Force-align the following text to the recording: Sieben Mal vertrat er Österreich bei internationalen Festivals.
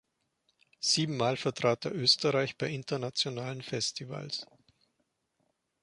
Sieben 0.79 1.15
Mal 1.15 1.37
vertrat 1.37 1.85
er 1.85 1.93
Österreich 1.93 2.57
bei 2.57 2.71
internationalen 2.71 3.61
Festivals. 3.61 4.47